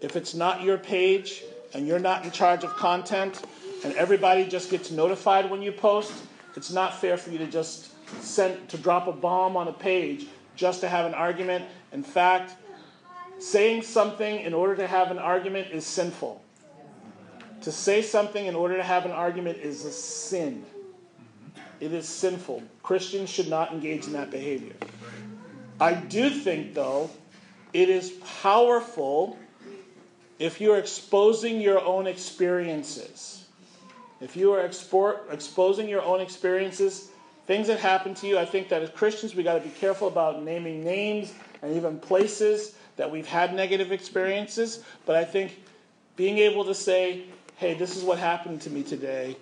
[0.01, 1.43] If it's not your page
[1.75, 3.43] and you're not in charge of content
[3.85, 6.13] and everybody just gets notified when you post,
[6.57, 7.91] it's not fair for you to just
[8.23, 11.65] send to drop a bomb on a page just to have an argument.
[11.93, 12.55] In fact,
[13.39, 16.43] saying something in order to have an argument is sinful.
[17.63, 20.65] To say something in order to have an argument is a sin.
[21.81, 22.63] It is sinful.
[22.83, 24.75] Christians should not engage in that behavior.
[25.81, 27.11] I do think, though,
[27.73, 28.11] it is
[28.43, 29.39] powerful
[30.39, 33.46] if you're exposing your own experiences.
[34.21, 37.11] If you are expo- exposing your own experiences,
[37.47, 40.09] things that happen to you, I think that as Christians we got to be careful
[40.09, 44.83] about naming names and even places that we've had negative experiences.
[45.05, 45.59] But I think
[46.17, 47.25] being able to say,
[47.57, 49.37] hey, this is what happened to me today,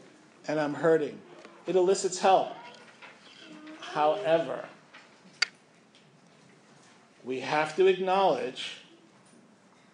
[0.49, 1.19] and I'm hurting,
[1.67, 2.53] it elicits help.
[3.81, 4.65] However,
[7.25, 8.79] we have to acknowledge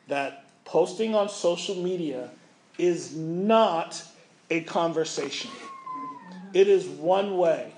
[0.09, 2.31] that posting on social media
[2.79, 4.03] is not
[4.51, 5.51] a conversation.
[6.53, 7.73] It is one way.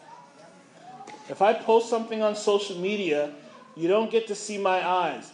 [1.28, 3.32] If I post something on social media,
[3.76, 5.30] you don't get to see my eyes.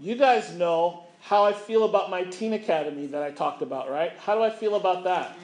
[0.00, 4.12] You guys know how I feel about my teen academy that I talked about, right?
[4.18, 5.36] How do I feel about that?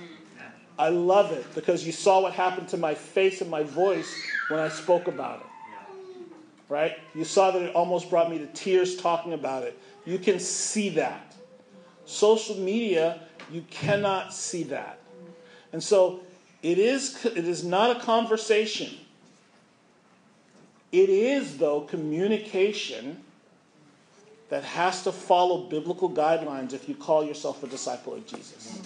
[0.79, 4.13] I love it because you saw what happened to my face and my voice
[4.49, 5.47] when I spoke about it.
[6.69, 6.99] Right?
[7.15, 9.79] You saw that it almost brought me to tears talking about it.
[10.05, 11.35] You can see that.
[12.05, 15.00] Social media, you cannot see that.
[15.73, 16.21] And so
[16.63, 18.93] it is, it is not a conversation.
[20.93, 23.23] It is, though, communication
[24.49, 28.81] that has to follow biblical guidelines if you call yourself a disciple of Jesus.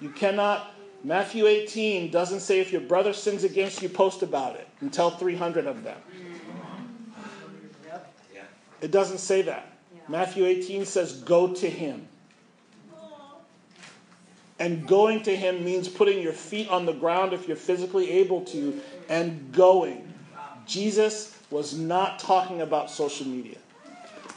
[0.00, 4.68] You cannot, Matthew 18 doesn't say if your brother sins against you, post about it
[4.80, 5.98] and tell 300 of them.
[8.80, 9.72] It doesn't say that.
[10.08, 12.06] Matthew 18 says, go to him.
[14.58, 18.42] And going to him means putting your feet on the ground if you're physically able
[18.46, 20.12] to and going.
[20.66, 23.58] Jesus was not talking about social media.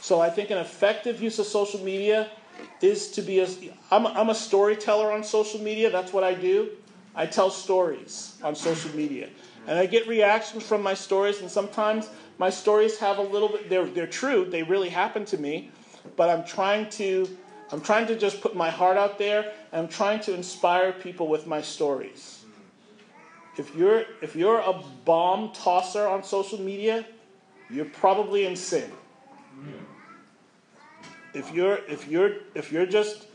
[0.00, 2.30] So I think an effective use of social media
[2.80, 3.48] is to be a.
[3.90, 5.90] I'm a, I'm a storyteller on social media.
[5.90, 6.70] That's what I do.
[7.14, 9.28] I tell stories on social media.
[9.66, 13.68] And I get reactions from my stories, and sometimes my stories have a little bit,
[13.68, 15.70] they're, they're true, they really happen to me,
[16.16, 17.28] but I'm trying to.
[17.70, 21.28] I'm trying to just put my heart out there, and I'm trying to inspire people
[21.28, 22.44] with my stories.
[23.58, 27.04] if you're if you're a bomb tosser on social media,
[27.70, 28.90] you're probably in sin.
[31.34, 33.26] If you're if you're if you're just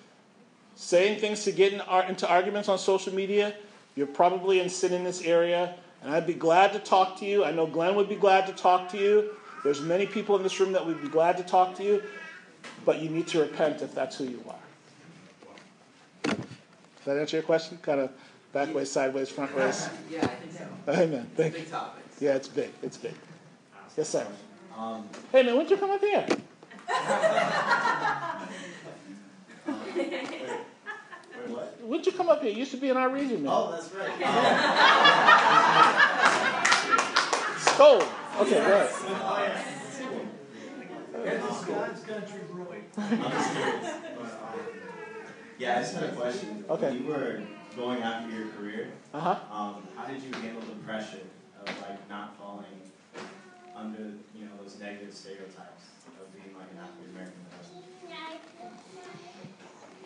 [0.75, 3.55] saying things to get in, into arguments on social media,
[3.95, 5.75] you're probably in sin in this area.
[6.01, 7.45] And I'd be glad to talk to you.
[7.45, 9.31] I know Glenn would be glad to talk to you.
[9.63, 12.03] There's many people in this room that would be glad to talk to you,
[12.85, 14.55] but you need to repent if that's who you are.
[16.23, 17.77] Does that answer your question?
[17.81, 18.11] Kind of
[18.53, 19.89] back ways, sideways, front ways?
[20.09, 20.65] Yeah, I think so.
[21.01, 21.29] Amen.
[21.35, 21.69] Thank Big you.
[21.69, 22.03] topic.
[22.19, 22.71] Yeah, it's big.
[22.81, 23.13] It's big.
[23.97, 24.25] Yes, sir.
[24.77, 26.25] Um, Hey, man, when'd you come up here?
[31.47, 31.77] what?
[31.81, 32.51] When'd you come up here?
[32.51, 33.51] You used to be in our region, man.
[33.53, 34.09] Oh, that's right.
[37.73, 38.03] Stole.
[38.39, 38.59] Okay,
[41.23, 41.41] go ahead.
[41.67, 42.83] God's country brewing.
[42.97, 43.93] I'm just curious.
[44.17, 44.59] But, um,
[45.57, 46.65] yeah, I just had a question.
[46.69, 46.87] Okay.
[46.91, 47.41] When you were
[47.75, 49.29] going after your career, Uh-huh.
[49.51, 51.19] um, how did you handle the pressure
[51.65, 52.65] of like not falling
[53.75, 53.99] under,
[54.35, 55.83] you know, those negative stereotypes
[56.19, 57.83] of being like an African American person?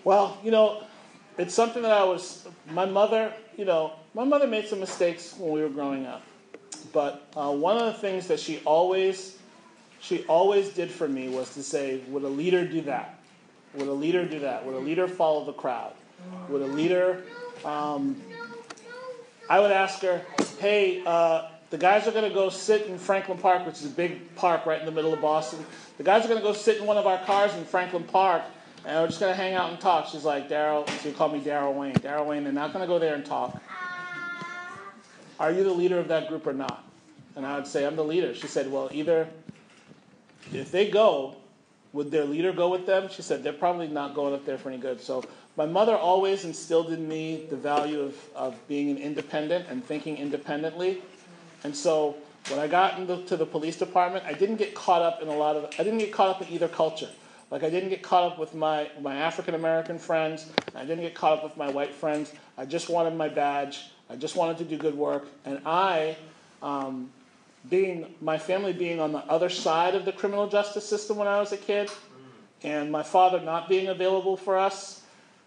[0.03, 0.83] Well, you know,
[1.37, 2.47] it's something that I was.
[2.71, 6.21] My mother, you know, my mother made some mistakes when we were growing up,
[6.93, 9.36] but uh, one of the things that she always,
[10.07, 13.15] she always did for me was to say, "Would a leader do that?
[13.75, 14.65] Would a leader do that?
[14.65, 15.93] Would a leader follow the crowd?
[16.49, 17.23] Would a leader?"
[17.65, 18.21] Um,
[19.49, 20.21] I would ask her,
[20.59, 23.89] "Hey, uh, the guys are going to go sit in Franklin Park, which is a
[23.89, 25.65] big park right in the middle of Boston.
[25.97, 28.43] The guys are going to go sit in one of our cars in Franklin Park."
[28.85, 30.07] And we're just gonna hang out and talk.
[30.07, 31.95] She's like, Daryl, she called me Daryl Wayne.
[31.95, 33.61] Daryl Wayne, they're not gonna go there and talk.
[35.39, 36.85] Are you the leader of that group or not?
[37.35, 38.33] And I would say, I'm the leader.
[38.33, 39.27] She said, Well, either
[40.53, 41.35] if they go,
[41.93, 43.09] would their leader go with them?
[43.09, 45.01] She said, They're probably not going up there for any good.
[45.01, 45.23] So
[45.55, 50.17] my mother always instilled in me the value of, of being an independent and thinking
[50.17, 51.01] independently.
[51.63, 52.15] And so
[52.49, 55.35] when I got into to the police department, I didn't get caught up in a
[55.35, 57.09] lot of I didn't get caught up in either culture.
[57.49, 60.51] Like I didn't get caught up with my, my African American friends.
[60.75, 62.33] I didn't get caught up with my white friends.
[62.57, 63.85] I just wanted my badge.
[64.09, 65.27] I just wanted to do good work.
[65.45, 66.17] And I,
[66.61, 67.09] um,
[67.69, 71.39] being my family being on the other side of the criminal justice system when I
[71.39, 71.89] was a kid,
[72.63, 75.03] and my father not being available for us,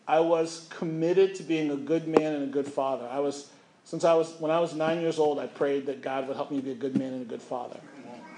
[0.07, 3.07] I was committed to being a good man and a good father.
[3.11, 3.51] I was
[3.85, 6.51] since I was when I was nine years old, I prayed that God would help
[6.51, 7.81] me be a good man and a good father.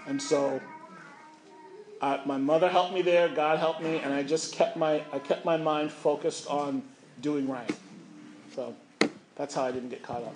[0.07, 0.61] And so
[2.01, 5.19] I, my mother helped me there, God helped me, and I just kept my I
[5.19, 6.83] kept my mind focused on
[7.21, 7.71] doing right.
[8.55, 8.75] So
[9.37, 10.35] that's how I didn't get caught up.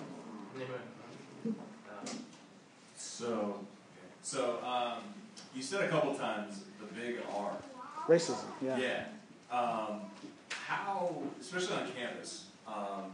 [3.17, 3.57] So,
[4.21, 5.01] so um,
[5.55, 7.51] you said a couple times the big R.
[8.07, 8.77] Racism, yeah.
[8.77, 9.05] Yeah.
[9.51, 10.01] Um,
[10.51, 13.09] how, especially on campus, um,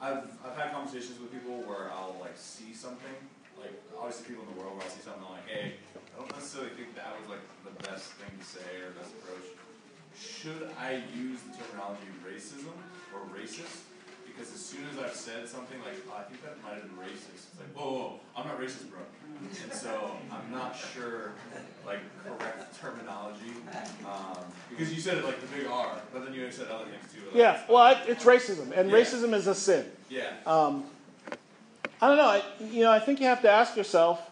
[0.00, 3.18] I've I've had conversations with people where I'll like see something,
[3.58, 5.72] like obviously people in the world where I'll see something I'm like, hey,
[6.14, 9.58] I don't necessarily think that was like the best thing to say or best approach.
[10.14, 12.78] Should I use the terminology racism
[13.10, 13.89] or racist?
[14.40, 16.96] Because as soon as I've said something like, oh, I think that might have been
[16.96, 19.00] racist, it's like, whoa, whoa, I'm not racist, bro.
[19.62, 21.32] And so I'm not sure,
[21.84, 23.52] like, correct terminology.
[24.06, 24.38] Um,
[24.70, 27.20] because you said it like the big R, but then you said other things too.
[27.26, 28.96] Like, Yeah, well, it's racism, and Yeah.
[28.96, 29.84] racism is a sin.
[30.08, 30.30] Yeah.
[30.46, 30.84] Um,
[32.00, 32.24] I don't know.
[32.24, 34.22] I, you know, I think you have to ask yourself,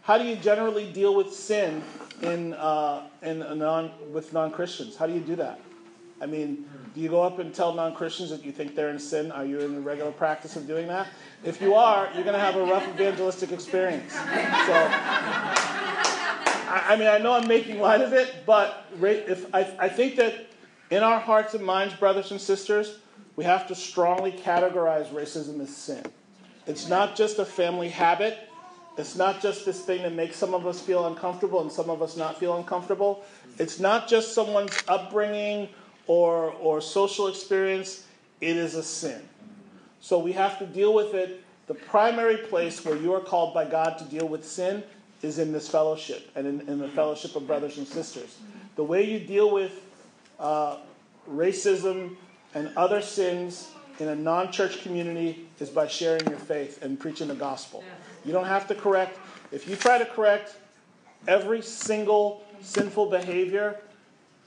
[0.00, 1.82] how do you generally deal with sin
[2.22, 4.96] in uh, in a non with non Christians?
[4.96, 5.60] How do you do that?
[6.22, 6.64] I mean,
[6.98, 9.30] do you go up and tell non Christians that you think they're in sin?
[9.30, 11.06] Are you in the regular practice of doing that?
[11.44, 14.12] If you are, you're going to have a rough evangelistic experience.
[14.12, 14.20] So,
[16.70, 20.48] I, mean, I know I'm making light of it, but if I, I think that
[20.90, 22.98] in our hearts and minds, brothers and sisters,
[23.36, 26.02] we have to strongly categorize racism as sin.
[26.66, 28.36] It's not just a family habit.
[28.96, 32.02] It's not just this thing that makes some of us feel uncomfortable and some of
[32.02, 33.24] us not feel uncomfortable.
[33.56, 35.68] It's not just someone's upbringing
[36.08, 38.04] or, or social experience.
[38.40, 39.20] It is a sin.
[40.00, 41.44] So we have to deal with it.
[41.68, 44.82] The primary place where you are called by God to deal with sin
[45.22, 48.38] is in this fellowship and in, in the fellowship of brothers and sisters.
[48.76, 49.72] The way you deal with
[50.38, 50.78] uh,
[51.30, 52.16] racism
[52.54, 57.28] and other sins in a non church community is by sharing your faith and preaching
[57.28, 57.84] the gospel.
[58.24, 59.18] You don't have to correct.
[59.50, 60.56] If you try to correct
[61.26, 63.80] every single sinful behavior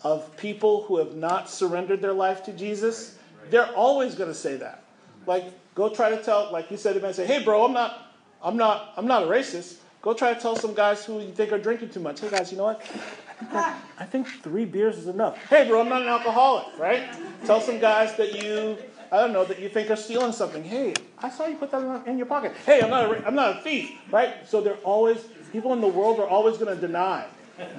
[0.03, 3.17] of people who have not surrendered their life to Jesus,
[3.49, 4.83] they're always going to say that.
[5.25, 5.45] Like,
[5.75, 8.57] go try to tell, like you said, to man, say, "Hey, bro, I'm not, I'm
[8.57, 11.59] not, I'm not a racist." Go try to tell some guys who you think are
[11.59, 12.21] drinking too much.
[12.21, 12.81] Hey, guys, you know what?
[12.81, 15.37] I think, that- I think three beers is enough.
[15.47, 17.03] Hey, bro, I'm not an alcoholic, right?
[17.45, 18.77] Tell some guys that you
[19.11, 20.63] I don't know, that you think are stealing something.
[20.63, 22.53] Hey, I saw you put that in your pocket.
[22.65, 24.47] Hey, I'm not a, I'm not a thief, right?
[24.47, 25.17] So they're always,
[25.51, 27.25] people in the world are always going to deny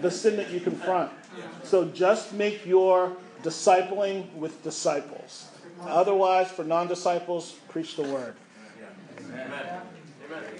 [0.02, 1.10] the sin that you confront.
[1.64, 5.48] So just make your discipling with disciples.
[5.80, 8.34] Otherwise, for non disciples, preach the word.
[9.18, 9.50] Amen.
[9.50, 10.52] Amen.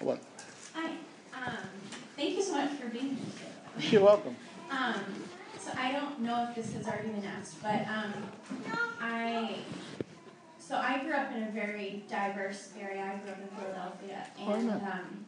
[0.00, 0.18] What?
[0.74, 0.92] Hi,
[1.34, 1.56] um,
[2.16, 3.90] thank you so much for being here.
[3.90, 4.34] You're welcome.
[4.70, 4.94] Um,
[5.58, 8.14] so I don't know if this has already been asked, but um,
[8.98, 9.56] I
[10.70, 13.02] so I grew up in a very diverse area.
[13.02, 15.26] I grew up in Philadelphia, and um,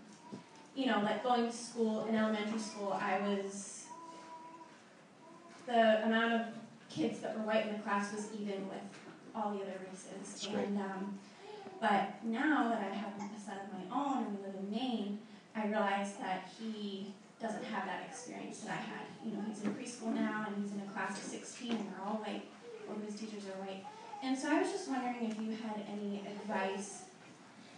[0.77, 3.87] you know, like going to school in elementary school, I was
[5.67, 6.43] the amount of
[6.89, 8.87] kids that were white in the class was even with
[9.35, 10.69] all the other races, That's great.
[10.69, 11.19] and um,
[11.81, 15.19] but now that I have a son of my own and we live in Maine,
[15.57, 19.07] I realize that he doesn't have that experience that I had.
[19.27, 22.07] You know, he's in preschool now and he's in a class of 16 and they're
[22.07, 22.45] all white.
[22.89, 23.85] All of his teachers are white.
[24.23, 27.03] And so I was just wondering if you had any advice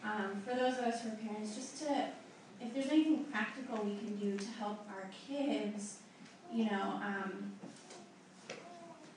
[0.05, 2.09] um, for those of us who are parents, just to,
[2.61, 5.99] if there's anything practical we can do to help our kids,
[6.53, 7.53] you know, um,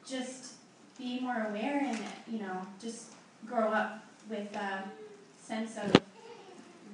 [0.08, 0.54] just
[0.98, 2.00] be more aware and,
[2.32, 3.12] you know, just
[3.46, 4.84] grow up with a
[5.38, 6.02] sense of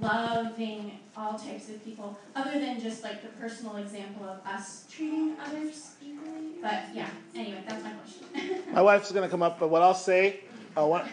[0.01, 5.35] loving all types of people, other than just like the personal example of us treating
[5.39, 6.42] others equally.
[6.63, 8.73] But yeah, anyway, that's my question.
[8.73, 10.39] My wife's going to come up, but what I'll say,
[10.77, 11.05] I want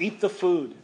[0.00, 0.74] eat the food.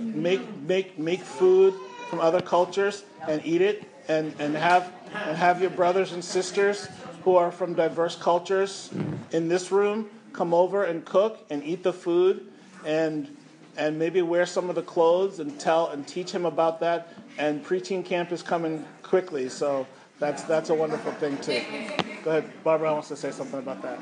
[0.00, 1.74] Make make make food
[2.10, 6.88] from other cultures and eat it, and and have and have your brothers and sisters
[7.22, 8.90] who are from diverse cultures
[9.30, 12.50] in this room come over and cook and eat the food,
[12.84, 13.34] and
[13.76, 17.14] and maybe wear some of the clothes and tell and teach him about that.
[17.38, 19.86] And preteen camp is coming quickly, so
[20.18, 21.62] that's that's a wonderful thing too.
[22.24, 23.98] Go ahead, Barbara wants to say something about that.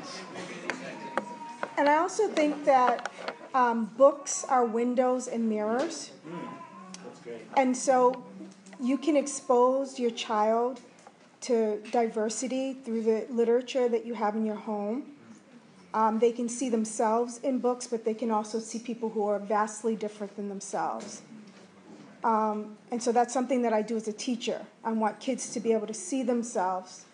[1.77, 3.11] And I also think that
[3.55, 6.11] um, books are windows and mirrors.
[7.03, 7.41] That's great.
[7.57, 8.23] And so
[8.79, 10.81] you can expose your child
[11.41, 15.13] to diversity through the literature that you have in your home.
[15.93, 19.39] Um, they can see themselves in books, but they can also see people who are
[19.39, 21.23] vastly different than themselves.
[22.23, 24.61] Um, and so that's something that I do as a teacher.
[24.83, 27.05] I want kids to be able to see themselves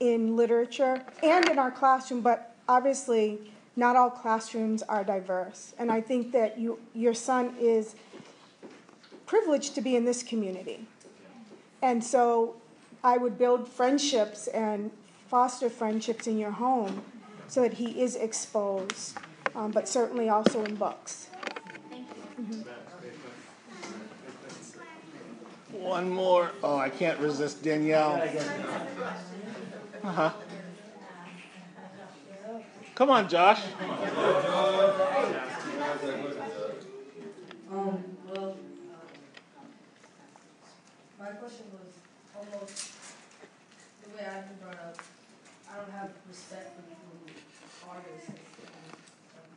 [0.00, 3.38] in literature and in our classroom, but obviously,
[3.76, 5.74] not all classrooms are diverse.
[5.78, 7.94] And I think that you, your son is
[9.26, 10.86] privileged to be in this community.
[11.82, 12.56] And so
[13.04, 14.90] I would build friendships and
[15.28, 17.02] foster friendships in your home
[17.46, 19.16] so that he is exposed,
[19.54, 21.28] um, but certainly also in books.
[22.40, 22.64] Mhm.
[25.72, 26.50] One more.
[26.62, 28.20] Oh, I can't resist Danielle.
[30.04, 30.30] Uh huh.
[32.94, 33.60] Come on, Josh.
[37.70, 38.56] Um, well,
[41.18, 41.92] my question was
[42.34, 42.92] almost
[44.02, 44.96] the way I've been brought up.
[45.70, 48.40] I don't have respect for people who are racist.
[49.36, 49.50] Um,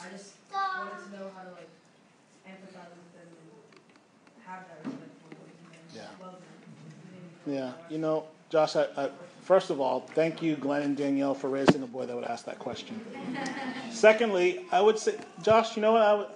[0.00, 0.34] I just
[0.78, 1.68] wanted to know how to like
[2.48, 5.46] empathize with them and have that respect for them
[5.94, 6.08] Yeah.
[6.24, 7.54] love them.
[7.54, 9.10] Yeah, you know, Josh, I, I,
[9.42, 12.44] first of all, thank you, Glenn and Danielle, for raising a boy that would ask
[12.46, 13.00] that question.
[13.90, 16.02] Secondly, I would say, Josh, you know what?
[16.02, 16.26] I, would,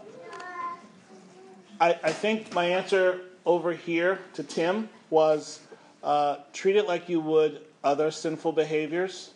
[1.81, 5.61] I, I think my answer over here to Tim was
[6.03, 9.31] uh, treat it like you would other sinful behaviors.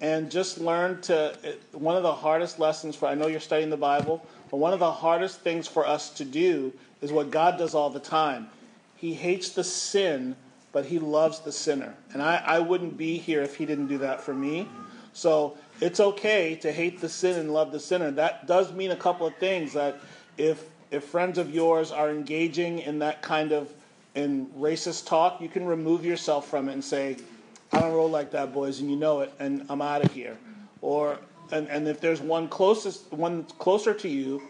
[0.00, 3.70] And just learn to, it- one of the hardest lessons for, I know you're studying
[3.70, 7.56] the Bible, but one of the hardest things for us to do is what God
[7.58, 8.48] does all the time.
[8.96, 10.36] He hates the sin,
[10.72, 11.94] but he loves the sinner.
[12.12, 14.68] And I, I wouldn't be here if he didn't do that for me.
[15.12, 18.10] So it's okay to hate the sin and love the sinner.
[18.10, 20.00] That does mean a couple of things that
[20.38, 23.72] if if friends of yours are engaging in that kind of
[24.14, 27.16] in racist talk, you can remove yourself from it and say,
[27.72, 30.36] I don't roll like that, boys, and you know it, and I'm out of here.
[30.82, 31.18] Or
[31.50, 34.42] and, and if there's one closest one closer to you,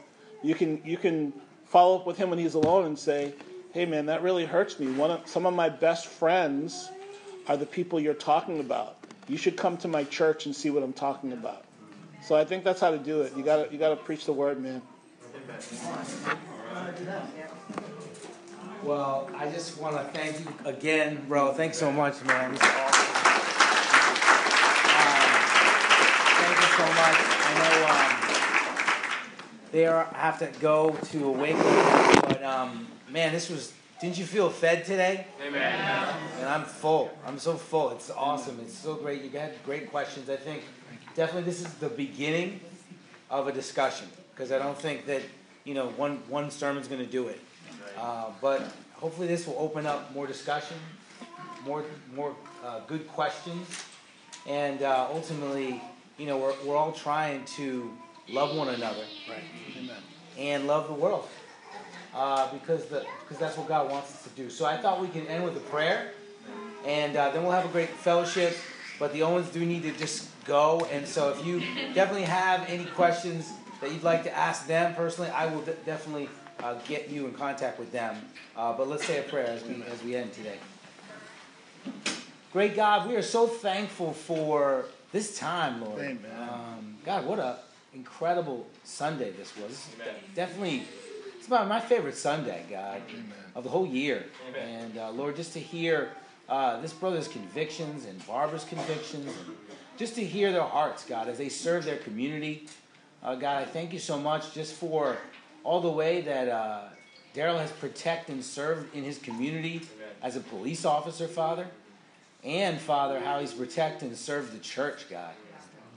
[0.43, 1.33] you can you can
[1.65, 3.35] follow up with him when he's alone and say,
[3.73, 5.01] Hey man, that really hurts me.
[5.03, 6.91] Of some of my best friends
[7.49, 8.99] are the people you're talking about.
[9.29, 11.65] You should come to my church and see what I'm talking about.
[12.23, 13.35] So I think that's how to do it.
[13.35, 14.83] You gotta you gotta preach the word, man.
[18.85, 21.55] Well, I just want to thank you again, bro.
[21.55, 22.53] Thanks so much, man.
[22.53, 23.07] This is awesome.
[24.99, 25.31] Um,
[26.37, 27.17] thank you so much.
[27.45, 28.22] I know um,
[29.73, 31.65] they are, have to go to Awakening,
[32.29, 35.27] but um, man, this was Didn't you feel fed today?
[35.47, 36.15] Amen.
[36.41, 37.11] And I'm full.
[37.27, 37.91] I'm so full.
[37.91, 38.59] It's awesome.
[38.61, 39.23] It's so great.
[39.23, 40.29] You had great questions.
[40.29, 40.63] I think
[41.15, 42.61] definitely this is the beginning
[43.31, 45.23] of a discussion because I don't think that
[45.65, 47.41] you know one one sermon's going to do it.
[47.99, 48.61] Uh, but
[48.95, 50.77] hopefully this will open up more discussion,
[51.65, 53.69] more more uh, good questions,
[54.49, 55.81] and uh, ultimately,
[56.19, 57.91] you know, we're we're all trying to
[58.29, 59.43] love one another, Right.
[59.79, 59.97] Amen.
[60.39, 61.29] and love the world.
[62.15, 64.51] Uh, because the because that's what God wants us to do.
[64.51, 66.11] So I thought we could end with a prayer,
[66.85, 68.55] and uh, then we'll have a great fellowship.
[68.99, 71.61] But the Owens do need to just go, and so if you
[71.95, 73.51] definitely have any questions
[73.81, 76.29] that you'd like to ask them personally, I will de- definitely
[76.63, 78.15] uh, get you in contact with them.
[78.57, 80.59] Uh, but let's say a prayer as we as we end today.
[82.53, 85.99] Great God, we are so thankful for this time, Lord.
[86.01, 86.19] Amen.
[86.39, 87.57] Um, God, what a
[87.95, 89.89] incredible Sunday this was.
[90.35, 90.83] Definitely,
[91.39, 93.03] it's about my favorite Sunday, God,
[93.55, 94.25] of the whole year.
[94.61, 96.11] And uh, Lord, just to hear
[96.49, 99.57] uh, this brother's convictions and Barbara's convictions, and
[99.97, 102.67] just to hear their hearts, God, as they serve their community.
[103.23, 105.17] Uh, God, I thank you so much just for
[105.63, 106.81] all the way that uh,
[107.35, 109.83] Daryl has protected and served in his community
[110.23, 111.67] as a police officer, Father.
[112.43, 115.33] And, Father, how he's protected and served the church, God.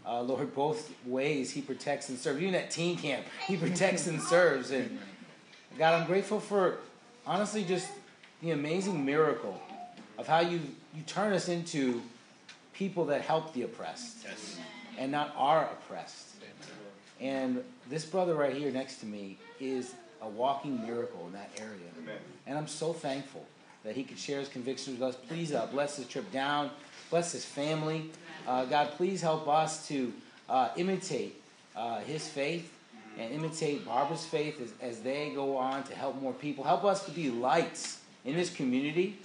[0.06, 2.42] Uh, Lord, both ways he protects and serves.
[2.42, 4.72] Even at teen camp, he protects and serves.
[4.72, 5.00] And
[5.78, 6.78] God, I'm grateful for
[7.26, 7.90] honestly just
[8.42, 9.60] the amazing miracle
[10.18, 10.60] of how you,
[10.94, 12.02] you turn us into
[12.74, 14.28] people that help the oppressed
[14.98, 16.36] and not are oppressed.
[17.20, 22.18] And this brother right here next to me is a walking miracle in that area.
[22.46, 23.46] And I'm so thankful
[23.84, 25.16] that he could share his convictions with us.
[25.28, 26.72] Please uh, bless his trip down,
[27.10, 28.12] bless his family.
[28.48, 30.14] Uh, God, please help us to
[30.50, 31.42] uh, imitate
[31.76, 32.72] uh, his faith
[33.18, 36.64] and imitate Barbara's faith as, as they go on to help more people.
[36.64, 39.18] Help us to be lights in this community.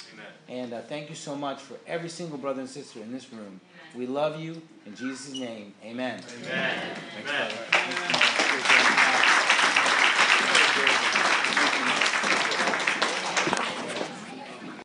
[0.48, 3.60] And uh, thank you so much for every single brother and sister in this room.
[3.94, 4.62] We love you.
[4.86, 6.22] In Jesus' name, amen.
[6.46, 6.96] Amen.
[7.24, 7.30] Thanks,
[10.76, 11.29] brother.